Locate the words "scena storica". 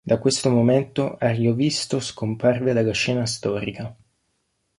2.91-3.95